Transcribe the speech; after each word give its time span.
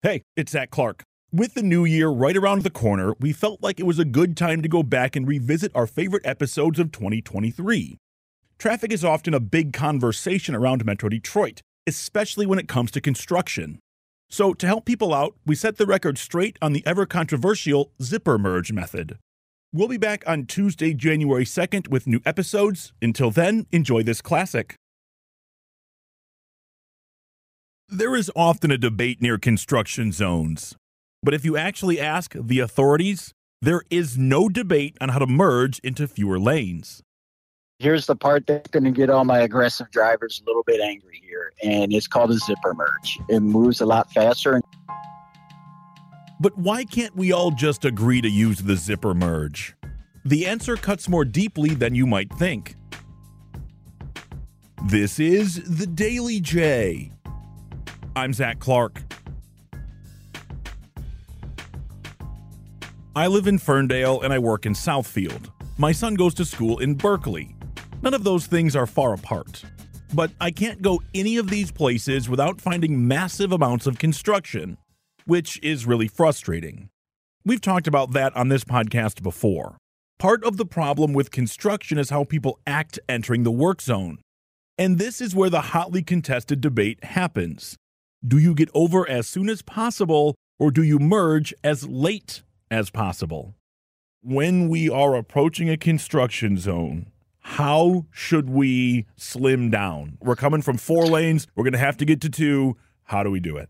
Hey, 0.00 0.22
it's 0.36 0.52
Zach 0.52 0.70
Clark. 0.70 1.02
With 1.32 1.54
the 1.54 1.62
new 1.62 1.84
year 1.84 2.08
right 2.08 2.36
around 2.36 2.62
the 2.62 2.70
corner, 2.70 3.14
we 3.18 3.32
felt 3.32 3.60
like 3.64 3.80
it 3.80 3.86
was 3.86 3.98
a 3.98 4.04
good 4.04 4.36
time 4.36 4.62
to 4.62 4.68
go 4.68 4.84
back 4.84 5.16
and 5.16 5.26
revisit 5.26 5.72
our 5.74 5.88
favorite 5.88 6.24
episodes 6.24 6.78
of 6.78 6.92
2023. 6.92 7.98
Traffic 8.60 8.92
is 8.92 9.04
often 9.04 9.34
a 9.34 9.40
big 9.40 9.72
conversation 9.72 10.54
around 10.54 10.84
Metro 10.84 11.08
Detroit, 11.08 11.62
especially 11.84 12.46
when 12.46 12.60
it 12.60 12.68
comes 12.68 12.92
to 12.92 13.00
construction. 13.00 13.80
So, 14.30 14.54
to 14.54 14.68
help 14.68 14.84
people 14.84 15.12
out, 15.12 15.34
we 15.44 15.56
set 15.56 15.78
the 15.78 15.86
record 15.86 16.16
straight 16.16 16.58
on 16.62 16.74
the 16.74 16.86
ever 16.86 17.04
controversial 17.04 17.90
zipper 18.00 18.38
merge 18.38 18.70
method. 18.70 19.18
We'll 19.72 19.88
be 19.88 19.96
back 19.96 20.22
on 20.28 20.46
Tuesday, 20.46 20.94
January 20.94 21.44
2nd 21.44 21.88
with 21.88 22.06
new 22.06 22.20
episodes. 22.24 22.92
Until 23.02 23.32
then, 23.32 23.66
enjoy 23.72 24.04
this 24.04 24.20
classic. 24.20 24.76
There 27.90 28.14
is 28.14 28.30
often 28.36 28.70
a 28.70 28.76
debate 28.76 29.22
near 29.22 29.38
construction 29.38 30.12
zones. 30.12 30.76
But 31.22 31.32
if 31.32 31.42
you 31.42 31.56
actually 31.56 31.98
ask 31.98 32.34
the 32.34 32.60
authorities, 32.60 33.32
there 33.62 33.80
is 33.88 34.18
no 34.18 34.50
debate 34.50 34.98
on 35.00 35.08
how 35.08 35.20
to 35.20 35.26
merge 35.26 35.78
into 35.78 36.06
fewer 36.06 36.38
lanes. 36.38 37.02
Here's 37.78 38.04
the 38.04 38.14
part 38.14 38.46
that's 38.46 38.68
going 38.68 38.84
to 38.84 38.90
get 38.90 39.08
all 39.08 39.24
my 39.24 39.38
aggressive 39.38 39.90
drivers 39.90 40.42
a 40.44 40.46
little 40.46 40.64
bit 40.64 40.82
angry 40.82 41.22
here, 41.26 41.54
and 41.64 41.90
it's 41.94 42.06
called 42.06 42.30
a 42.30 42.34
zipper 42.34 42.74
merge. 42.74 43.18
It 43.30 43.40
moves 43.40 43.80
a 43.80 43.86
lot 43.86 44.12
faster. 44.12 44.60
But 46.40 46.58
why 46.58 46.84
can't 46.84 47.16
we 47.16 47.32
all 47.32 47.52
just 47.52 47.86
agree 47.86 48.20
to 48.20 48.28
use 48.28 48.58
the 48.58 48.76
zipper 48.76 49.14
merge? 49.14 49.74
The 50.26 50.44
answer 50.46 50.76
cuts 50.76 51.08
more 51.08 51.24
deeply 51.24 51.70
than 51.70 51.94
you 51.94 52.06
might 52.06 52.30
think. 52.34 52.76
This 54.84 55.18
is 55.18 55.78
the 55.78 55.86
Daily 55.86 56.38
J. 56.40 57.12
I'm 58.18 58.32
Zach 58.32 58.58
Clark. 58.58 59.00
I 63.14 63.28
live 63.28 63.46
in 63.46 63.58
Ferndale 63.58 64.22
and 64.22 64.32
I 64.32 64.40
work 64.40 64.66
in 64.66 64.72
Southfield. 64.72 65.52
My 65.76 65.92
son 65.92 66.16
goes 66.16 66.34
to 66.34 66.44
school 66.44 66.80
in 66.80 66.94
Berkley. 66.96 67.54
None 68.02 68.14
of 68.14 68.24
those 68.24 68.48
things 68.48 68.74
are 68.74 68.88
far 68.88 69.14
apart. 69.14 69.62
But 70.12 70.32
I 70.40 70.50
can't 70.50 70.82
go 70.82 71.00
any 71.14 71.36
of 71.36 71.48
these 71.48 71.70
places 71.70 72.28
without 72.28 72.60
finding 72.60 73.06
massive 73.06 73.52
amounts 73.52 73.86
of 73.86 74.00
construction, 74.00 74.78
which 75.26 75.60
is 75.62 75.86
really 75.86 76.08
frustrating. 76.08 76.88
We've 77.44 77.60
talked 77.60 77.86
about 77.86 78.14
that 78.14 78.34
on 78.34 78.48
this 78.48 78.64
podcast 78.64 79.22
before. 79.22 79.76
Part 80.18 80.42
of 80.42 80.56
the 80.56 80.66
problem 80.66 81.12
with 81.12 81.30
construction 81.30 81.98
is 81.98 82.10
how 82.10 82.24
people 82.24 82.58
act 82.66 82.98
entering 83.08 83.44
the 83.44 83.52
work 83.52 83.80
zone. 83.80 84.18
And 84.76 84.98
this 84.98 85.20
is 85.20 85.36
where 85.36 85.50
the 85.50 85.60
hotly 85.60 86.02
contested 86.02 86.60
debate 86.60 87.04
happens. 87.04 87.76
Do 88.26 88.36
you 88.38 88.52
get 88.52 88.68
over 88.74 89.08
as 89.08 89.28
soon 89.28 89.48
as 89.48 89.62
possible, 89.62 90.34
or 90.58 90.72
do 90.72 90.82
you 90.82 90.98
merge 90.98 91.54
as 91.62 91.86
late 91.86 92.42
as 92.68 92.90
possible? 92.90 93.54
When 94.22 94.68
we 94.68 94.90
are 94.90 95.14
approaching 95.14 95.70
a 95.70 95.76
construction 95.76 96.58
zone, 96.58 97.12
how 97.38 98.06
should 98.10 98.50
we 98.50 99.06
slim 99.16 99.70
down? 99.70 100.18
We're 100.20 100.34
coming 100.34 100.62
from 100.62 100.78
four 100.78 101.06
lanes, 101.06 101.46
we're 101.54 101.62
going 101.62 101.74
to 101.74 101.78
have 101.78 101.96
to 101.98 102.04
get 102.04 102.20
to 102.22 102.28
two. 102.28 102.76
How 103.04 103.22
do 103.22 103.30
we 103.30 103.38
do 103.38 103.56
it? 103.56 103.68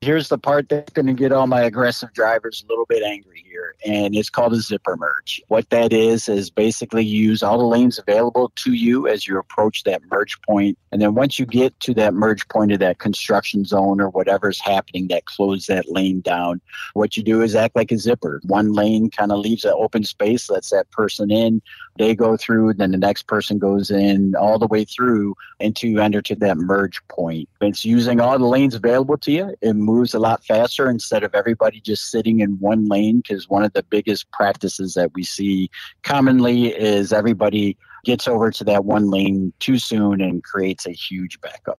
Here's 0.00 0.28
the 0.28 0.36
part 0.36 0.68
that's 0.68 0.92
going 0.92 1.06
to 1.06 1.14
get 1.14 1.30
all 1.30 1.46
my 1.46 1.62
aggressive 1.62 2.12
drivers 2.12 2.64
a 2.66 2.70
little 2.70 2.86
bit 2.86 3.04
angry 3.04 3.43
and 3.84 4.14
it's 4.14 4.30
called 4.30 4.52
a 4.52 4.60
zipper 4.60 4.96
merge. 4.96 5.42
What 5.48 5.68
that 5.70 5.92
is, 5.92 6.28
is 6.28 6.50
basically 6.50 7.04
you 7.04 7.28
use 7.28 7.42
all 7.42 7.58
the 7.58 7.64
lanes 7.64 7.98
available 7.98 8.52
to 8.56 8.72
you 8.72 9.08
as 9.08 9.26
you 9.26 9.38
approach 9.38 9.84
that 9.84 10.02
merge 10.10 10.40
point. 10.42 10.78
And 10.92 11.02
then 11.02 11.14
once 11.14 11.38
you 11.38 11.46
get 11.46 11.78
to 11.80 11.94
that 11.94 12.14
merge 12.14 12.48
point 12.48 12.72
of 12.72 12.78
that 12.80 12.98
construction 12.98 13.64
zone 13.64 14.00
or 14.00 14.08
whatever's 14.08 14.60
happening 14.60 15.08
that 15.08 15.26
close 15.26 15.66
that 15.66 15.90
lane 15.90 16.20
down, 16.20 16.60
what 16.94 17.16
you 17.16 17.22
do 17.22 17.42
is 17.42 17.54
act 17.54 17.76
like 17.76 17.92
a 17.92 17.98
zipper. 17.98 18.40
One 18.44 18.72
lane 18.72 19.10
kind 19.10 19.32
of 19.32 19.38
leaves 19.38 19.64
an 19.64 19.74
open 19.76 20.04
space, 20.04 20.50
lets 20.50 20.70
that 20.70 20.90
person 20.90 21.30
in. 21.30 21.62
They 21.96 22.14
go 22.14 22.36
through, 22.36 22.74
then 22.74 22.90
the 22.90 22.98
next 22.98 23.28
person 23.28 23.58
goes 23.58 23.90
in 23.90 24.34
all 24.34 24.58
the 24.58 24.66
way 24.66 24.84
through 24.84 25.36
until 25.60 25.90
you 25.90 26.00
enter 26.00 26.22
to 26.22 26.34
that 26.36 26.56
merge 26.56 27.00
point. 27.08 27.48
It's 27.60 27.84
using 27.84 28.20
all 28.20 28.38
the 28.38 28.46
lanes 28.46 28.74
available 28.74 29.16
to 29.18 29.30
you. 29.30 29.54
It 29.60 29.74
moves 29.74 30.12
a 30.12 30.18
lot 30.18 30.44
faster 30.44 30.90
instead 30.90 31.22
of 31.22 31.34
everybody 31.34 31.80
just 31.80 32.10
sitting 32.10 32.40
in 32.40 32.58
one 32.58 32.86
lane 32.86 33.18
because 33.18 33.48
one 33.54 33.62
of 33.62 33.72
the 33.72 33.84
biggest 33.84 34.28
practices 34.32 34.94
that 34.94 35.14
we 35.14 35.22
see 35.22 35.70
commonly 36.02 36.74
is 36.74 37.12
everybody 37.12 37.78
gets 38.04 38.26
over 38.26 38.50
to 38.50 38.64
that 38.64 38.84
one 38.84 39.10
lane 39.10 39.52
too 39.60 39.78
soon 39.78 40.20
and 40.20 40.42
creates 40.42 40.86
a 40.86 40.90
huge 40.90 41.40
backup. 41.40 41.78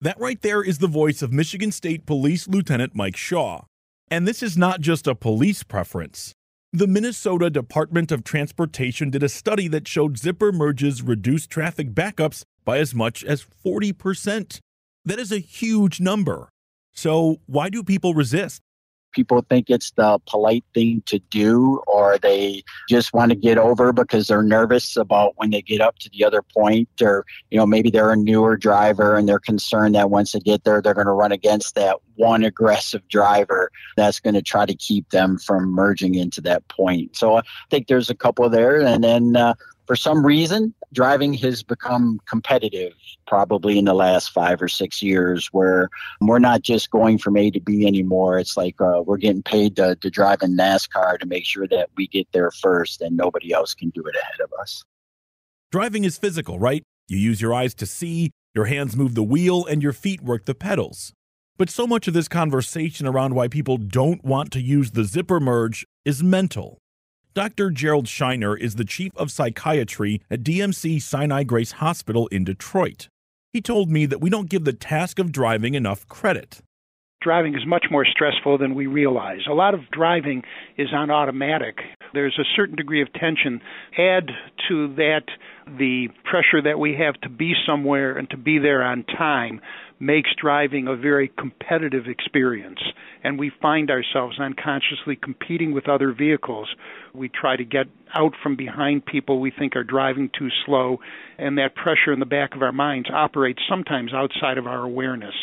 That 0.00 0.18
right 0.18 0.40
there 0.40 0.62
is 0.62 0.78
the 0.78 0.86
voice 0.86 1.20
of 1.20 1.34
Michigan 1.34 1.70
State 1.70 2.06
Police 2.06 2.48
Lieutenant 2.48 2.94
Mike 2.94 3.16
Shaw. 3.16 3.64
And 4.10 4.26
this 4.26 4.42
is 4.42 4.56
not 4.56 4.80
just 4.80 5.06
a 5.06 5.14
police 5.14 5.62
preference. 5.62 6.32
The 6.72 6.86
Minnesota 6.86 7.50
Department 7.50 8.10
of 8.10 8.24
Transportation 8.24 9.10
did 9.10 9.22
a 9.22 9.28
study 9.28 9.68
that 9.68 9.86
showed 9.86 10.16
zipper 10.16 10.50
merges 10.50 11.02
reduce 11.02 11.46
traffic 11.46 11.90
backups 11.90 12.42
by 12.64 12.78
as 12.78 12.94
much 12.94 13.22
as 13.22 13.46
40%. 13.64 14.60
That 15.04 15.18
is 15.18 15.30
a 15.30 15.38
huge 15.38 16.00
number. 16.00 16.48
So, 16.94 17.42
why 17.44 17.68
do 17.68 17.82
people 17.82 18.14
resist? 18.14 18.62
People 19.16 19.40
think 19.48 19.70
it's 19.70 19.92
the 19.92 20.18
polite 20.26 20.64
thing 20.74 21.02
to 21.06 21.18
do, 21.30 21.82
or 21.86 22.18
they 22.18 22.62
just 22.86 23.14
want 23.14 23.30
to 23.30 23.36
get 23.36 23.56
over 23.56 23.94
because 23.94 24.26
they're 24.26 24.42
nervous 24.42 24.94
about 24.94 25.32
when 25.36 25.50
they 25.50 25.62
get 25.62 25.80
up 25.80 25.98
to 26.00 26.10
the 26.10 26.22
other 26.22 26.42
point, 26.42 26.88
or 27.00 27.24
you 27.50 27.56
know 27.56 27.64
maybe 27.64 27.88
they're 27.90 28.12
a 28.12 28.16
newer 28.16 28.58
driver 28.58 29.16
and 29.16 29.26
they're 29.26 29.38
concerned 29.38 29.94
that 29.94 30.10
once 30.10 30.32
they 30.32 30.40
get 30.40 30.64
there, 30.64 30.82
they're 30.82 30.92
going 30.92 31.06
to 31.06 31.12
run 31.12 31.32
against 31.32 31.74
that 31.76 31.96
one 32.16 32.44
aggressive 32.44 33.06
driver 33.08 33.70
that's 33.96 34.20
going 34.20 34.34
to 34.34 34.42
try 34.42 34.66
to 34.66 34.74
keep 34.74 35.08
them 35.10 35.38
from 35.38 35.70
merging 35.72 36.14
into 36.14 36.42
that 36.42 36.66
point. 36.68 37.16
So 37.16 37.38
I 37.38 37.42
think 37.70 37.86
there's 37.86 38.10
a 38.10 38.14
couple 38.14 38.48
there, 38.50 38.82
and 38.82 39.02
then 39.02 39.34
uh, 39.34 39.54
for 39.86 39.96
some 39.96 40.24
reason, 40.26 40.74
driving 40.92 41.32
has 41.34 41.62
become 41.62 42.20
competitive 42.26 42.92
probably 43.26 43.78
in 43.78 43.84
the 43.84 43.94
last 43.94 44.30
five 44.30 44.60
or 44.60 44.68
six 44.68 45.02
years 45.02 45.48
where 45.52 45.88
we're 46.20 46.38
not 46.38 46.62
just 46.62 46.90
going 46.90 47.18
from 47.18 47.36
A 47.36 47.50
to 47.50 47.60
B 47.60 47.86
anymore. 47.86 48.38
It's 48.38 48.56
like 48.56 48.80
uh, 48.80 49.02
we're 49.04 49.16
getting 49.16 49.42
paid 49.42 49.76
to, 49.76 49.96
to 49.96 50.10
drive 50.10 50.42
in 50.42 50.56
NASCAR 50.56 51.18
to 51.20 51.26
make 51.26 51.44
sure 51.44 51.68
that 51.68 51.90
we 51.96 52.08
get 52.08 52.26
there 52.32 52.50
first 52.50 53.00
and 53.00 53.16
nobody 53.16 53.52
else 53.52 53.74
can 53.74 53.90
do 53.90 54.02
it 54.02 54.16
ahead 54.16 54.40
of 54.42 54.50
us. 54.60 54.84
Driving 55.70 56.04
is 56.04 56.18
physical, 56.18 56.58
right? 56.58 56.82
You 57.08 57.18
use 57.18 57.40
your 57.40 57.54
eyes 57.54 57.74
to 57.74 57.86
see, 57.86 58.30
your 58.54 58.64
hands 58.64 58.96
move 58.96 59.14
the 59.14 59.22
wheel, 59.22 59.64
and 59.64 59.82
your 59.82 59.92
feet 59.92 60.20
work 60.20 60.44
the 60.44 60.54
pedals. 60.54 61.12
But 61.58 61.70
so 61.70 61.86
much 61.86 62.08
of 62.08 62.14
this 62.14 62.28
conversation 62.28 63.06
around 63.06 63.34
why 63.34 63.48
people 63.48 63.76
don't 63.76 64.24
want 64.24 64.50
to 64.52 64.60
use 64.60 64.90
the 64.90 65.04
zipper 65.04 65.40
merge 65.40 65.86
is 66.04 66.22
mental. 66.22 66.78
Dr. 67.36 67.68
Gerald 67.68 68.06
Shiener 68.06 68.58
is 68.58 68.76
the 68.76 68.84
chief 68.86 69.14
of 69.14 69.30
psychiatry 69.30 70.22
at 70.30 70.42
DMC 70.42 71.02
Sinai 71.02 71.42
Grace 71.42 71.72
Hospital 71.72 72.28
in 72.28 72.44
Detroit. 72.44 73.10
He 73.52 73.60
told 73.60 73.90
me 73.90 74.06
that 74.06 74.22
we 74.22 74.30
don't 74.30 74.48
give 74.48 74.64
the 74.64 74.72
task 74.72 75.18
of 75.18 75.32
driving 75.32 75.74
enough 75.74 76.08
credit. 76.08 76.62
Driving 77.20 77.54
is 77.54 77.66
much 77.66 77.84
more 77.90 78.06
stressful 78.06 78.56
than 78.56 78.74
we 78.74 78.86
realize. 78.86 79.40
A 79.50 79.52
lot 79.52 79.74
of 79.74 79.80
driving 79.90 80.44
is 80.78 80.88
on 80.94 81.10
automatic. 81.10 81.76
There's 82.14 82.38
a 82.38 82.56
certain 82.56 82.74
degree 82.74 83.02
of 83.02 83.12
tension. 83.12 83.60
Add 83.98 84.30
to 84.70 84.94
that 84.94 85.24
the 85.66 86.08
pressure 86.24 86.62
that 86.62 86.78
we 86.78 86.94
have 86.94 87.20
to 87.20 87.28
be 87.28 87.52
somewhere 87.66 88.16
and 88.16 88.30
to 88.30 88.38
be 88.38 88.58
there 88.58 88.82
on 88.82 89.04
time 89.04 89.60
makes 89.98 90.30
driving 90.40 90.88
a 90.88 90.96
very 90.96 91.30
competitive 91.38 92.06
experience. 92.06 92.80
and 93.24 93.40
we 93.40 93.50
find 93.60 93.90
ourselves 93.90 94.38
unconsciously 94.38 95.16
competing 95.16 95.72
with 95.72 95.88
other 95.88 96.12
vehicles. 96.12 96.68
We 97.12 97.28
try 97.28 97.56
to 97.56 97.64
get 97.64 97.86
out 98.14 98.34
from 98.40 98.54
behind 98.54 99.04
people 99.04 99.40
we 99.40 99.50
think 99.50 99.74
are 99.74 99.82
driving 99.82 100.30
too 100.38 100.48
slow, 100.64 101.00
and 101.36 101.58
that 101.58 101.74
pressure 101.74 102.12
in 102.12 102.20
the 102.20 102.26
back 102.26 102.54
of 102.54 102.62
our 102.62 102.70
minds 102.70 103.08
operates 103.12 103.60
sometimes 103.68 104.12
outside 104.14 104.58
of 104.58 104.68
our 104.68 104.84
awareness. 104.84 105.34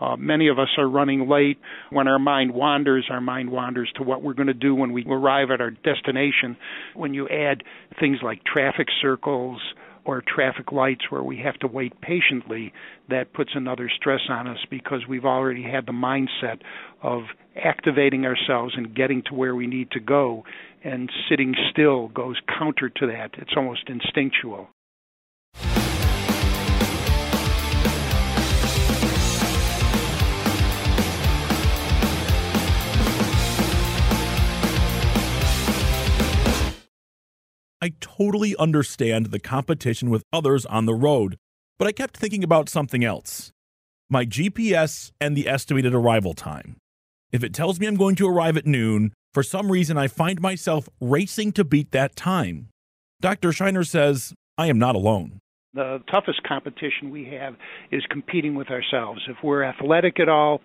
Uh, 0.00 0.16
many 0.16 0.48
of 0.48 0.58
us 0.58 0.68
are 0.78 0.88
running 0.88 1.28
late. 1.28 1.58
When 1.90 2.08
our 2.08 2.18
mind 2.18 2.52
wanders, 2.54 3.06
our 3.10 3.20
mind 3.20 3.50
wanders 3.50 3.90
to 3.96 4.02
what 4.02 4.22
we're 4.22 4.34
going 4.34 4.48
to 4.48 4.54
do 4.54 4.74
when 4.74 4.92
we 4.92 5.04
arrive 5.04 5.50
at 5.50 5.60
our 5.60 5.70
destination. 5.70 6.56
When 6.94 7.14
you 7.14 7.28
add 7.28 7.62
things 7.98 8.18
like 8.22 8.44
traffic 8.44 8.88
circles, 9.02 9.60
or 10.08 10.22
traffic 10.26 10.72
lights 10.72 11.02
where 11.10 11.22
we 11.22 11.36
have 11.36 11.58
to 11.58 11.66
wait 11.66 11.92
patiently, 12.00 12.72
that 13.10 13.34
puts 13.34 13.50
another 13.54 13.90
stress 13.94 14.22
on 14.30 14.46
us 14.46 14.56
because 14.70 15.00
we've 15.06 15.26
already 15.26 15.62
had 15.62 15.84
the 15.84 15.92
mindset 15.92 16.62
of 17.02 17.24
activating 17.62 18.24
ourselves 18.24 18.72
and 18.74 18.96
getting 18.96 19.22
to 19.22 19.34
where 19.34 19.54
we 19.54 19.66
need 19.66 19.90
to 19.90 20.00
go. 20.00 20.44
And 20.82 21.10
sitting 21.28 21.54
still 21.70 22.08
goes 22.08 22.36
counter 22.58 22.88
to 22.88 23.06
that. 23.08 23.32
It's 23.36 23.52
almost 23.54 23.82
instinctual. 23.90 24.70
I 37.80 37.92
totally 38.00 38.56
understand 38.56 39.26
the 39.26 39.38
competition 39.38 40.10
with 40.10 40.24
others 40.32 40.66
on 40.66 40.86
the 40.86 40.94
road, 40.94 41.36
but 41.78 41.86
I 41.86 41.92
kept 41.92 42.16
thinking 42.16 42.42
about 42.42 42.68
something 42.68 43.04
else 43.04 43.52
my 44.10 44.24
GPS 44.24 45.12
and 45.20 45.36
the 45.36 45.46
estimated 45.46 45.94
arrival 45.94 46.32
time. 46.32 46.76
If 47.30 47.44
it 47.44 47.52
tells 47.52 47.78
me 47.78 47.86
I'm 47.86 47.96
going 47.96 48.16
to 48.16 48.26
arrive 48.26 48.56
at 48.56 48.66
noon, 48.66 49.12
for 49.34 49.42
some 49.42 49.70
reason 49.70 49.98
I 49.98 50.08
find 50.08 50.40
myself 50.40 50.88
racing 51.00 51.52
to 51.52 51.64
beat 51.64 51.90
that 51.90 52.16
time. 52.16 52.68
Dr. 53.20 53.50
Shiener 53.50 53.86
says, 53.86 54.32
I 54.56 54.68
am 54.68 54.78
not 54.78 54.94
alone. 54.94 55.40
The 55.74 56.02
toughest 56.10 56.42
competition 56.44 57.10
we 57.10 57.26
have 57.26 57.54
is 57.90 58.02
competing 58.08 58.54
with 58.54 58.70
ourselves. 58.70 59.20
If 59.28 59.36
we're 59.44 59.62
athletic 59.62 60.18
at 60.18 60.28
all, 60.28 60.62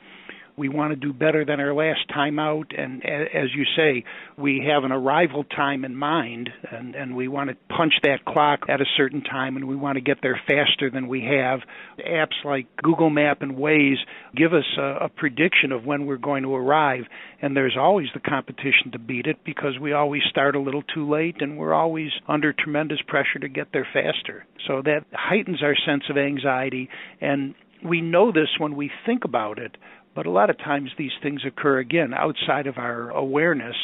we 0.55 0.69
want 0.69 0.91
to 0.91 0.95
do 0.95 1.13
better 1.13 1.45
than 1.45 1.59
our 1.59 1.73
last 1.73 2.07
time 2.09 2.39
out. 2.39 2.71
And 2.77 3.03
as 3.05 3.49
you 3.55 3.65
say 3.75 4.03
we 4.37 4.65
have 4.71 4.83
an 4.83 4.91
arrival 4.91 5.43
time 5.43 5.85
in 5.85 5.95
mind 5.95 6.49
and 6.71 6.95
and 6.95 7.15
we 7.15 7.27
want 7.27 7.49
to 7.49 7.55
punch 7.75 7.93
that 8.03 8.25
clock 8.25 8.61
at 8.69 8.81
a 8.81 8.85
certain 8.97 9.23
time 9.23 9.55
and 9.55 9.67
we 9.67 9.75
want 9.75 9.95
to 9.95 10.01
get 10.01 10.17
there 10.21 10.39
faster 10.47 10.89
than 10.91 11.07
we 11.07 11.21
have. 11.21 11.61
Apps 11.99 12.43
like 12.43 12.67
Google 12.81 13.09
Map 13.09 13.41
and 13.41 13.57
Waze 13.57 13.97
give 14.35 14.53
us 14.53 14.65
a, 14.77 15.05
a 15.05 15.09
prediction 15.09 15.71
of 15.71 15.85
when 15.85 16.05
we're 16.05 16.17
going 16.17 16.43
to 16.43 16.53
arrive 16.53 17.03
and 17.41 17.55
there's 17.55 17.77
always 17.79 18.07
the 18.13 18.19
competition 18.19 18.91
to 18.91 18.99
beat 18.99 19.25
it 19.25 19.37
because 19.43 19.77
we 19.79 19.93
always 19.93 20.21
start 20.29 20.55
a 20.55 20.59
little 20.59 20.83
too 20.93 21.09
late 21.09 21.41
and 21.41 21.57
we're 21.57 21.73
always 21.73 22.11
under 22.27 22.53
tremendous 22.53 22.99
pressure 23.07 23.39
to 23.39 23.49
get 23.49 23.67
there 23.73 23.87
faster. 23.93 24.45
So 24.67 24.81
that 24.83 25.05
heightens 25.11 25.61
our 25.61 25.75
sense 25.85 26.03
of 26.09 26.17
anxiety 26.17 26.89
and 27.21 27.55
we 27.83 28.01
know 28.01 28.31
this 28.31 28.47
when 28.59 28.75
we 28.75 28.89
think 29.05 29.25
about 29.25 29.59
it 29.59 29.75
but 30.15 30.25
a 30.25 30.31
lot 30.31 30.49
of 30.49 30.57
times 30.57 30.91
these 30.97 31.11
things 31.21 31.41
occur 31.45 31.79
again 31.79 32.13
outside 32.13 32.67
of 32.67 32.77
our 32.77 33.09
awareness 33.09 33.75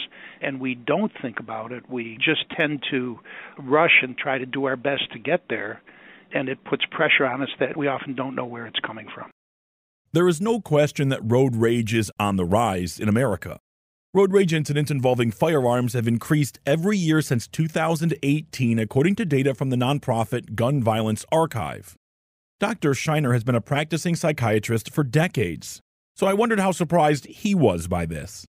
and 0.41 0.59
we 0.59 0.75
don't 0.75 1.11
think 1.21 1.39
about 1.39 1.71
it. 1.71 1.89
We 1.89 2.17
just 2.17 2.49
tend 2.55 2.83
to 2.91 3.19
rush 3.57 4.01
and 4.01 4.17
try 4.17 4.37
to 4.37 4.45
do 4.45 4.65
our 4.65 4.77
best 4.77 5.11
to 5.13 5.19
get 5.19 5.41
there, 5.49 5.81
and 6.33 6.47
it 6.47 6.63
puts 6.63 6.83
pressure 6.91 7.25
on 7.25 7.41
us 7.41 7.49
that 7.59 7.75
we 7.75 7.87
often 7.87 8.15
don't 8.15 8.35
know 8.35 8.45
where 8.45 8.65
it's 8.65 8.79
coming 8.79 9.07
from. 9.13 9.29
There 10.11 10.27
is 10.27 10.41
no 10.41 10.59
question 10.59 11.09
that 11.09 11.21
road 11.23 11.55
rage 11.55 11.93
is 11.93 12.11
on 12.19 12.35
the 12.35 12.45
rise 12.45 12.99
in 12.99 13.09
America. 13.09 13.59
Road 14.11 14.33
rage 14.33 14.53
incidents 14.53 14.89
involving 14.89 15.29
firearms 15.29 15.93
have 15.93 16.07
increased 16.07 16.59
every 16.65 16.97
year 16.97 17.21
since 17.21 17.47
2018, 17.47 18.79
according 18.79 19.15
to 19.15 19.25
data 19.25 19.53
from 19.53 19.69
the 19.69 19.75
nonprofit 19.75 20.55
Gun 20.55 20.81
Violence 20.81 21.25
Archive. 21.31 21.95
Dr. 22.59 22.91
Shiener 22.91 23.33
has 23.33 23.43
been 23.43 23.55
a 23.55 23.61
practicing 23.61 24.15
psychiatrist 24.15 24.91
for 24.91 25.03
decades. 25.03 25.79
So 26.19 26.27
I 26.27 26.33
wondered 26.33 26.59
how 26.59 26.73
surprised 26.73 27.27
he 27.27 27.55
was 27.55 27.87
by 27.87 28.05
this. 28.05 28.45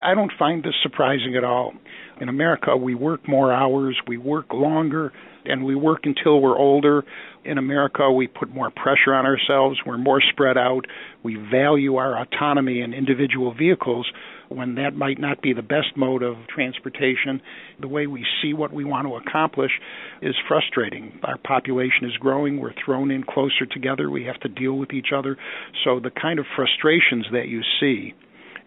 I 0.00 0.14
don't 0.14 0.32
find 0.38 0.64
this 0.64 0.72
surprising 0.82 1.36
at 1.36 1.44
all. 1.44 1.74
In 2.18 2.30
America, 2.30 2.74
we 2.78 2.94
work 2.94 3.28
more 3.28 3.52
hours, 3.52 4.00
we 4.08 4.16
work 4.16 4.54
longer, 4.54 5.12
and 5.44 5.66
we 5.66 5.74
work 5.74 6.04
until 6.04 6.40
we're 6.40 6.56
older. 6.56 7.04
In 7.44 7.58
America, 7.58 8.10
we 8.10 8.26
put 8.26 8.54
more 8.54 8.70
pressure 8.70 9.12
on 9.12 9.26
ourselves, 9.26 9.80
we're 9.84 9.98
more 9.98 10.22
spread 10.32 10.56
out, 10.56 10.86
we 11.22 11.34
value 11.34 11.96
our 11.96 12.18
autonomy 12.18 12.80
in 12.80 12.94
individual 12.94 13.52
vehicles 13.52 14.10
when 14.54 14.76
that 14.76 14.94
might 14.94 15.18
not 15.18 15.42
be 15.42 15.52
the 15.52 15.62
best 15.62 15.96
mode 15.96 16.22
of 16.22 16.36
transportation. 16.48 17.40
The 17.80 17.88
way 17.88 18.06
we 18.06 18.24
see 18.42 18.52
what 18.52 18.72
we 18.72 18.84
want 18.84 19.06
to 19.06 19.16
accomplish 19.16 19.72
is 20.22 20.34
frustrating. 20.48 21.20
Our 21.22 21.38
population 21.38 22.04
is 22.04 22.16
growing, 22.18 22.60
we're 22.60 22.74
thrown 22.84 23.10
in 23.10 23.24
closer 23.24 23.66
together, 23.70 24.10
we 24.10 24.24
have 24.24 24.40
to 24.40 24.48
deal 24.48 24.74
with 24.74 24.92
each 24.92 25.08
other. 25.16 25.36
So 25.84 26.00
the 26.00 26.10
kind 26.10 26.38
of 26.38 26.46
frustrations 26.56 27.26
that 27.32 27.48
you 27.48 27.62
see 27.80 28.14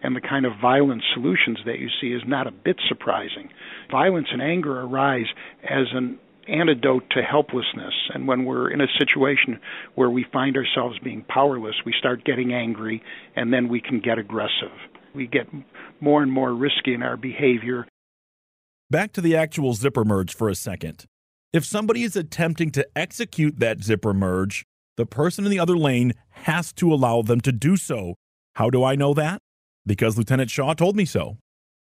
and 0.02 0.14
the 0.14 0.20
kind 0.20 0.46
of 0.46 0.52
violent 0.60 1.02
solutions 1.14 1.58
that 1.66 1.78
you 1.78 1.88
see 2.00 2.08
is 2.08 2.22
not 2.26 2.46
a 2.46 2.52
bit 2.52 2.76
surprising. 2.88 3.50
Violence 3.90 4.28
and 4.30 4.40
anger 4.40 4.80
arise 4.80 5.26
as 5.64 5.86
an 5.92 6.18
antidote 6.48 7.04
to 7.10 7.22
helplessness. 7.22 7.94
And 8.14 8.26
when 8.26 8.44
we're 8.44 8.70
in 8.70 8.80
a 8.80 8.86
situation 8.98 9.60
where 9.94 10.10
we 10.10 10.24
find 10.32 10.56
ourselves 10.56 10.98
being 11.02 11.24
powerless, 11.28 11.74
we 11.84 11.94
start 11.98 12.24
getting 12.24 12.52
angry 12.52 13.02
and 13.36 13.52
then 13.52 13.68
we 13.68 13.80
can 13.80 14.00
get 14.00 14.18
aggressive. 14.18 14.72
We 15.14 15.26
get 15.26 15.46
more 16.00 16.22
and 16.22 16.30
more 16.30 16.52
risky 16.52 16.94
in 16.94 17.02
our 17.02 17.16
behavior. 17.16 17.86
Back 18.90 19.12
to 19.12 19.20
the 19.20 19.36
actual 19.36 19.74
zipper 19.74 20.04
merge 20.04 20.34
for 20.34 20.48
a 20.48 20.54
second. 20.54 21.04
If 21.52 21.64
somebody 21.64 22.02
is 22.02 22.16
attempting 22.16 22.70
to 22.72 22.86
execute 22.96 23.58
that 23.58 23.82
zipper 23.82 24.14
merge, 24.14 24.64
the 24.96 25.06
person 25.06 25.44
in 25.44 25.50
the 25.50 25.58
other 25.58 25.76
lane 25.76 26.12
has 26.30 26.72
to 26.74 26.92
allow 26.92 27.22
them 27.22 27.40
to 27.42 27.52
do 27.52 27.76
so. 27.76 28.14
How 28.54 28.70
do 28.70 28.84
I 28.84 28.96
know 28.96 29.14
that? 29.14 29.40
Because 29.86 30.18
Lieutenant 30.18 30.50
Shaw 30.50 30.74
told 30.74 30.96
me 30.96 31.04
so 31.04 31.38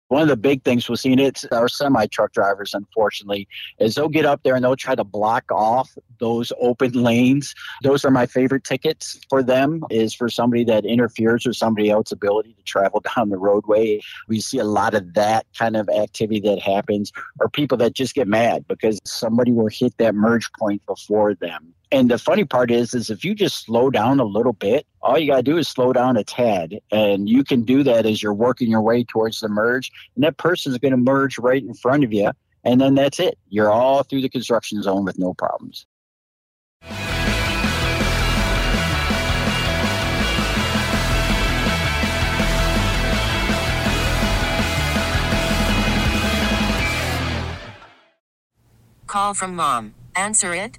one 0.09 0.23
of 0.23 0.29
the 0.29 0.37
big 0.37 0.63
things 0.65 0.89
we're 0.89 0.97
seeing 0.97 1.19
it's 1.19 1.45
our 1.47 1.69
semi 1.69 2.07
truck 2.07 2.33
drivers 2.33 2.75
unfortunately 2.75 3.47
is 3.79 3.95
they'll 3.95 4.09
get 4.09 4.25
up 4.25 4.43
there 4.43 4.55
and 4.55 4.65
they'll 4.65 4.77
try 4.77 4.95
to 4.95 5.05
block 5.05 5.45
off 5.51 5.97
those 6.19 6.53
open 6.61 6.93
lanes. 6.93 7.55
Those 7.83 8.05
are 8.05 8.11
my 8.11 8.27
favorite 8.27 8.65
tickets 8.65 9.21
for 9.29 9.43
them 9.43 9.85
is 9.91 10.15
for 10.15 10.29
somebody 10.29 10.65
that 10.65 10.85
interferes 10.85 11.47
with 11.47 11.57
somebody 11.57 11.91
else's 11.91 12.13
ability 12.13 12.55
to 12.55 12.63
travel 12.63 13.03
down 13.17 13.29
the 13.29 13.39
roadway. 13.39 14.01
We 14.29 14.41
see 14.41 14.59
a 14.59 14.65
lot 14.65 14.95
of 14.95 15.15
that 15.15 15.47
kind 15.57 15.77
of 15.77 15.89
activity 15.89 16.41
that 16.41 16.59
happens 16.59 17.13
or 17.41 17.49
people 17.49 17.79
that 17.79 17.95
just 17.95 18.15
get 18.15 18.29
mad 18.29 18.67
because 18.67 18.99
somebody 19.05 19.53
will 19.53 19.69
hit 19.69 19.97
that 19.99 20.15
merge 20.15 20.51
point 20.53 20.85
before 20.87 21.35
them 21.35 21.75
and 21.91 22.11
the 22.11 22.19
funny 22.19 22.45
part 22.45 22.71
is, 22.71 22.93
is 22.93 23.09
if 23.09 23.25
you 23.25 23.35
just 23.35 23.65
slow 23.65 23.91
down 23.91 24.21
a 24.21 24.25
little 24.25 24.53
bit, 24.53 24.87
all 25.01 25.19
you 25.19 25.31
got 25.31 25.39
to 25.39 25.43
do 25.43 25.57
is 25.57 25.69
slow 25.69 25.93
down 25.93 26.17
a 26.17 26.25
tad. 26.25 26.81
And 26.93 27.29
you 27.29 27.45
can 27.45 27.63
do 27.63 27.83
that 27.83 28.05
as 28.05 28.23
you're 28.23 28.35
working 28.35 28.71
your 28.71 28.83
way 28.83 29.05
towards 29.05 29.41
the 29.41 29.49
merge. 29.49 29.91
And 30.15 30.25
that 30.25 30.37
person 30.37 30.73
is 30.73 30.79
going 30.79 30.93
to 30.93 30.99
merge 30.99 31.39
right 31.39 31.63
in 31.63 31.73
front 31.75 32.05
of 32.05 32.13
you. 32.13 32.31
And 32.65 32.81
then 32.81 32.95
that's 32.95 33.19
it. 33.19 33.39
You're 33.49 33.71
all 33.71 34.03
through 34.03 34.21
the 34.21 34.29
construction 34.29 34.83
zone 34.83 35.05
with 35.05 35.19
no 35.19 35.33
problems. 35.33 35.87
Call 49.07 49.33
from 49.33 49.57
mom. 49.57 49.95
Answer 50.15 50.53
it. 50.53 50.79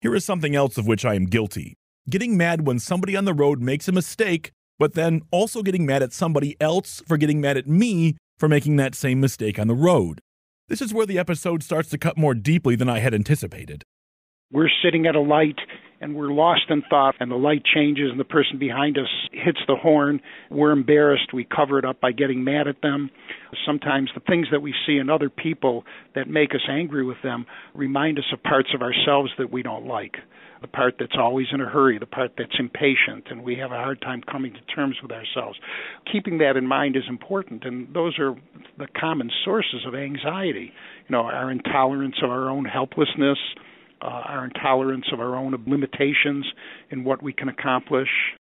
Here 0.00 0.14
is 0.14 0.24
something 0.24 0.56
else 0.56 0.78
of 0.78 0.86
which 0.86 1.04
I 1.04 1.14
am 1.14 1.26
guilty 1.26 1.76
getting 2.08 2.36
mad 2.36 2.66
when 2.66 2.78
somebody 2.78 3.16
on 3.16 3.24
the 3.24 3.34
road 3.34 3.60
makes 3.60 3.86
a 3.86 3.92
mistake, 3.92 4.50
but 4.78 4.94
then 4.94 5.22
also 5.30 5.62
getting 5.62 5.86
mad 5.86 6.02
at 6.02 6.12
somebody 6.12 6.56
else 6.60 7.02
for 7.06 7.16
getting 7.16 7.40
mad 7.40 7.56
at 7.56 7.68
me 7.68 8.16
for 8.38 8.48
making 8.48 8.76
that 8.76 8.94
same 8.94 9.20
mistake 9.20 9.58
on 9.58 9.68
the 9.68 9.74
road. 9.74 10.20
This 10.68 10.80
is 10.80 10.94
where 10.94 11.06
the 11.06 11.18
episode 11.18 11.62
starts 11.62 11.88
to 11.90 11.98
cut 11.98 12.16
more 12.16 12.34
deeply 12.34 12.76
than 12.76 12.88
I 12.88 12.98
had 12.98 13.14
anticipated. 13.14 13.84
We're 14.50 14.70
sitting 14.82 15.06
at 15.06 15.14
a 15.14 15.20
light 15.20 15.58
and 16.00 16.14
we're 16.14 16.32
lost 16.32 16.62
in 16.70 16.82
thought, 16.88 17.14
and 17.20 17.30
the 17.30 17.36
light 17.36 17.62
changes, 17.64 18.10
and 18.10 18.18
the 18.18 18.24
person 18.24 18.58
behind 18.58 18.96
us 18.98 19.08
hits 19.32 19.60
the 19.66 19.76
horn. 19.76 20.20
We're 20.50 20.72
embarrassed. 20.72 21.32
We 21.32 21.44
cover 21.44 21.78
it 21.78 21.84
up 21.84 22.00
by 22.00 22.12
getting 22.12 22.42
mad 22.42 22.68
at 22.68 22.80
them. 22.82 23.10
Sometimes 23.66 24.10
the 24.14 24.20
things 24.20 24.46
that 24.52 24.62
we 24.62 24.74
see 24.86 24.96
in 24.96 25.10
other 25.10 25.30
people 25.30 25.84
that 26.14 26.28
make 26.28 26.54
us 26.54 26.62
angry 26.68 27.04
with 27.04 27.18
them 27.22 27.46
remind 27.74 28.18
us 28.18 28.24
of 28.32 28.42
parts 28.42 28.70
of 28.74 28.82
ourselves 28.82 29.30
that 29.38 29.52
we 29.52 29.62
don't 29.62 29.86
like 29.86 30.16
the 30.60 30.68
part 30.68 30.96
that's 30.98 31.16
always 31.18 31.46
in 31.52 31.60
a 31.60 31.66
hurry, 31.66 31.98
the 31.98 32.06
part 32.06 32.32
that's 32.36 32.58
impatient, 32.58 33.26
and 33.30 33.42
we 33.42 33.56
have 33.56 33.72
a 33.72 33.76
hard 33.76 34.00
time 34.02 34.22
coming 34.30 34.52
to 34.52 34.60
terms 34.74 34.96
with 35.02 35.10
ourselves. 35.10 35.58
Keeping 36.12 36.38
that 36.38 36.56
in 36.56 36.66
mind 36.66 36.96
is 36.96 37.04
important, 37.08 37.64
and 37.64 37.92
those 37.94 38.18
are 38.18 38.34
the 38.78 38.86
common 38.98 39.30
sources 39.44 39.86
of 39.86 39.94
anxiety. 39.94 40.72
You 41.08 41.12
know, 41.16 41.22
our 41.22 41.50
intolerance 41.50 42.16
of 42.22 42.30
our 42.30 42.50
own 42.50 42.64
helplessness, 42.66 43.38
uh, 44.02 44.06
our 44.06 44.44
intolerance 44.44 45.06
of 45.12 45.20
our 45.20 45.36
own 45.36 45.56
limitations 45.66 46.46
in 46.90 47.04
what 47.04 47.22
we 47.22 47.32
can 47.32 47.48
accomplish. 47.48 48.08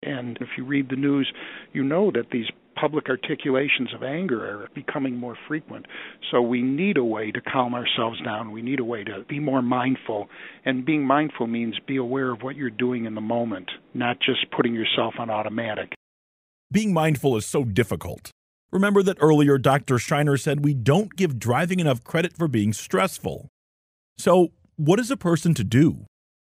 And 0.02 0.38
if 0.42 0.50
you 0.58 0.66
read 0.66 0.90
the 0.90 0.96
news, 0.96 1.32
you 1.72 1.84
know 1.84 2.12
that 2.12 2.32
these 2.32 2.48
public 2.80 3.08
articulations 3.10 3.94
of 3.94 4.04
anger 4.04 4.44
are 4.44 4.68
becoming 4.76 5.16
more 5.16 5.38
frequent. 5.48 5.86
So 6.32 6.42
we 6.42 6.62
need 6.62 6.98
a 6.98 7.04
way 7.04 7.32
to 7.32 7.42
calm 7.42 7.74
ourselves 7.74 8.20
down. 8.24 8.52
We 8.52 8.62
need 8.62 8.80
a 8.80 8.84
way 8.84 9.04
to 9.04 9.24
be 9.28 9.40
more 9.40 9.62
mindful. 9.62 10.28
And 10.66 10.86
being 10.86 11.06
mindful 11.06 11.48
means 11.48 11.76
be 11.88 11.98
aware 11.98 12.32
of 12.32 12.42
what 12.42 12.56
you're 12.56 12.70
doing 12.70 13.06
in 13.06 13.16
the 13.16 13.22
moment, 13.22 13.70
not 13.94 14.18
just 14.20 14.52
putting 14.52 14.74
yourself 14.74 15.14
on 15.20 15.30
automatic. 15.30 15.94
Being 16.72 16.94
mindful 16.94 17.38
is 17.38 17.46
so 17.46 17.64
difficult. 17.64 18.32
Remember 18.72 19.04
that 19.04 19.18
earlier 19.22 19.60
Dr. 19.60 19.96
Shiener 19.96 20.40
said 20.40 20.66
we 20.66 20.74
don't 20.74 21.16
give 21.16 21.38
driving 21.38 21.80
enough 21.80 22.04
credit 22.04 22.36
for 22.36 22.48
being 22.48 22.74
stressful. 22.74 23.48
So, 24.18 24.52
what 24.76 25.00
is 25.00 25.12
a 25.12 25.18
person 25.18 25.54
to 25.56 25.64
do? 25.64 26.06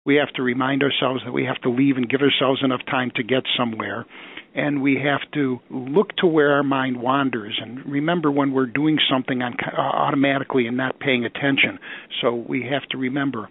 We 0.05 0.17
have 0.17 0.33
to 0.35 0.43
remind 0.43 0.83
ourselves 0.83 1.23
that 1.25 1.33
we 1.33 1.45
have 1.45 1.61
to 1.63 1.71
leave 1.71 1.97
and 1.97 2.09
give 2.09 2.23
ourselves 2.23 2.63
enough 2.65 2.81
time 2.87 3.11
to 3.17 3.23
get 3.23 3.43
somewhere 3.57 4.07
and 4.55 4.83
we 4.83 4.97
have 4.97 5.21
to 5.35 5.61
look 5.71 6.17
to 6.17 6.27
where 6.27 6.53
our 6.53 6.63
mind 6.63 7.01
wanders 7.01 7.59
and 7.63 7.85
remember 7.87 8.31
when 8.31 8.53
we're 8.53 8.67
doing 8.67 8.99
something 9.11 9.43
on, 9.43 9.55
uh, 9.61 9.81
automatically 9.81 10.67
and 10.67 10.77
not 10.77 10.99
paying 10.99 11.25
attention. 11.25 11.79
So 12.21 12.35
we 12.35 12.63
have 12.65 12.83
to 12.91 12.99
remember 12.99 13.49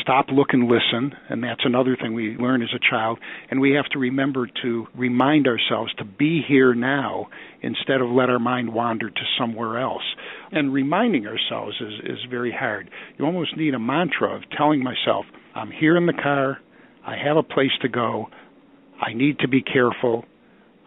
stop, 0.00 0.26
look, 0.32 0.48
and 0.52 0.64
listen, 0.64 1.12
and 1.28 1.42
that's 1.42 1.64
another 1.64 1.96
thing 2.00 2.14
we 2.14 2.36
learn 2.36 2.62
as 2.62 2.68
a 2.74 2.90
child. 2.90 3.18
And 3.50 3.60
we 3.60 3.72
have 3.72 3.86
to 3.92 3.98
remember 3.98 4.48
to 4.62 4.86
remind 4.94 5.46
ourselves 5.46 5.92
to 5.94 6.04
be 6.04 6.42
here 6.46 6.74
now 6.74 7.28
instead 7.62 8.00
of 8.00 8.10
let 8.10 8.30
our 8.30 8.38
mind 8.38 8.72
wander 8.72 9.10
to 9.10 9.22
somewhere 9.38 9.78
else. 9.78 10.02
And 10.52 10.72
reminding 10.72 11.26
ourselves 11.26 11.76
is, 11.80 12.10
is 12.10 12.18
very 12.30 12.52
hard. 12.52 12.90
You 13.18 13.24
almost 13.24 13.56
need 13.56 13.74
a 13.74 13.78
mantra 13.78 14.34
of 14.34 14.42
telling 14.56 14.82
myself, 14.82 15.26
I'm 15.54 15.70
here 15.70 15.96
in 15.96 16.06
the 16.06 16.12
car, 16.12 16.58
I 17.06 17.16
have 17.16 17.36
a 17.36 17.42
place 17.42 17.72
to 17.82 17.88
go, 17.88 18.26
I 19.00 19.12
need 19.12 19.40
to 19.40 19.48
be 19.48 19.62
careful, 19.62 20.24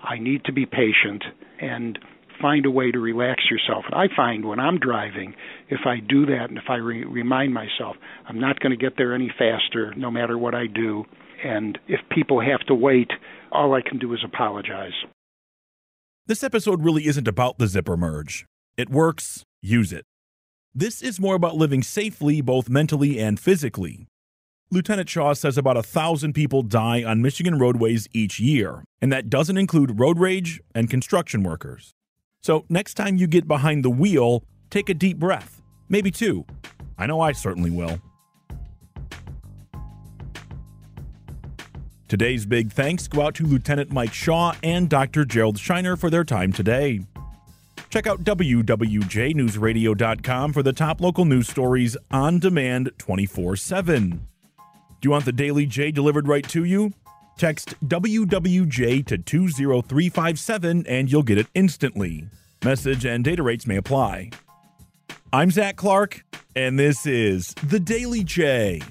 I 0.04 0.20
need 0.20 0.46
to 0.46 0.54
be 0.54 0.66
patient 0.66 1.24
and 1.60 1.98
find 2.42 2.66
a 2.66 2.72
way 2.72 2.92
to 2.92 3.00
relax 3.00 3.44
yourself. 3.50 3.86
And 3.86 3.96
I 3.96 4.14
find 4.16 4.46
when 4.46 4.60
I'm 4.60 4.80
driving, 4.80 5.36
if 5.70 5.82
I 5.86 5.98
do 6.00 6.26
that 6.28 6.50
and 6.50 6.58
if 6.58 6.66
I 6.70 6.76
re- 6.76 7.06
remind 7.06 7.54
myself, 7.54 7.96
I'm 8.28 8.40
not 8.40 8.60
going 8.60 8.72
to 8.72 8.84
get 8.84 8.98
there 8.98 9.14
any 9.14 9.32
faster 9.38 9.94
no 9.96 10.12
matter 10.12 10.38
what 10.38 10.56
I 10.56 10.68
do. 10.68 11.06
And 11.44 11.78
if 11.88 12.00
people 12.10 12.42
have 12.42 12.62
to 12.68 12.76
wait, 12.76 13.12
all 13.52 13.74
I 13.74 13.82
can 13.82 14.00
do 14.00 14.14
is 14.14 14.20
apologize. 14.26 14.94
This 16.26 16.44
episode 16.44 16.84
really 16.84 17.08
isn't 17.08 17.28
about 17.28 17.58
the 17.58 17.68
zipper 17.68 17.96
merge. 17.96 18.46
It 18.76 18.90
works, 18.90 19.44
use 19.62 19.94
it. 19.94 20.04
This 20.74 21.02
is 21.02 21.20
more 21.20 21.36
about 21.36 21.56
living 21.56 21.82
safely, 21.82 22.42
both 22.42 22.70
mentally 22.70 23.20
and 23.20 23.40
physically. 23.40 24.08
Lieutenant 24.70 25.08
Shaw 25.08 25.34
says 25.34 25.58
about 25.58 25.78
a 25.78 25.82
thousand 25.82 26.34
people 26.34 26.62
die 26.62 27.02
on 27.02 27.22
Michigan 27.22 27.58
roadways 27.58 28.10
each 28.12 28.40
year, 28.40 28.84
and 29.02 29.12
that 29.14 29.30
doesn't 29.30 29.58
include 29.58 30.00
road 30.00 30.20
rage 30.20 30.60
and 30.76 30.90
construction 30.90 31.42
workers. 31.42 31.94
So, 32.42 32.66
next 32.70 32.94
time 32.94 33.18
you 33.18 33.28
get 33.28 33.48
behind 33.48 33.84
the 33.84 33.90
wheel, 33.90 34.44
take 34.70 34.90
a 34.90 34.94
deep 34.94 35.18
breath, 35.18 35.62
maybe 35.90 36.12
two. 36.12 36.46
I 36.98 37.06
know 37.06 37.22
I 37.22 37.34
certainly 37.34 37.72
will. 37.72 38.00
Today's 42.08 42.46
big 42.46 42.72
thanks 42.72 43.10
go 43.10 43.24
out 43.24 43.36
to 43.36 43.46
Lieutenant 43.46 43.92
Mike 43.92 44.14
Shaw 44.14 44.56
and 44.64 44.90
Dr. 44.90 45.26
Gerald 45.26 45.58
Shiener 45.58 46.00
for 46.00 46.10
their 46.10 46.24
time 46.24 46.54
today. 46.54 47.02
Check 47.90 48.08
out 48.08 48.24
WWJNewsRadio.com 48.24 50.54
for 50.54 50.64
the 50.64 50.74
top 50.74 51.02
local 51.02 51.26
news 51.26 51.50
stories 51.50 51.98
on 52.10 52.40
demand 52.40 52.92
24 52.98 53.58
7. 53.58 54.10
Do 54.10 54.20
you 55.04 55.12
want 55.12 55.26
the 55.26 55.34
Daily 55.34 55.66
J 55.66 55.92
delivered 55.92 56.30
right 56.30 56.48
to 56.50 56.64
you? 56.64 56.94
Text 57.38 57.76
WWJ 57.88 59.06
to 59.06 59.18
20357 59.18 60.86
and 60.88 61.12
you'll 61.12 61.24
get 61.24 61.38
it 61.38 61.48
instantly. 61.54 62.26
Message 62.64 63.06
and 63.06 63.24
data 63.24 63.44
rates 63.44 63.68
may 63.68 63.78
apply. 63.78 64.32
I'm 65.32 65.52
Zach 65.52 65.76
Clark, 65.76 66.24
and 66.56 66.80
this 66.80 67.06
is 67.06 67.54
The 67.64 67.80
Daily 67.80 68.24
J. 68.24 68.82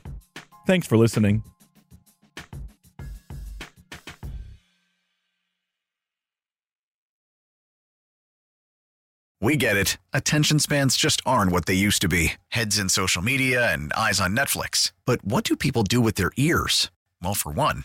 Thanks 0.67 0.87
for 0.87 0.97
listening. 0.97 1.43
We 9.41 9.57
get 9.57 9.77
it. 9.77 9.97
Attention 10.13 10.59
spans 10.59 10.97
just 10.97 11.21
aren't 11.25 11.53
what 11.53 11.67
they 11.67 11.75
used 11.75 12.03
to 12.03 12.09
be 12.09 12.33
heads 12.49 12.79
in 12.79 12.89
social 12.89 13.23
media 13.23 13.73
and 13.73 13.93
eyes 13.93 14.21
on 14.21 14.35
Netflix. 14.37 14.93
But 15.05 15.25
what 15.25 15.45
do 15.45 15.57
people 15.57 15.83
do 15.85 16.01
with 16.01 16.17
their 16.17 16.33
ears? 16.37 16.91
Well, 17.23 17.35
for 17.35 17.53
one, 17.53 17.85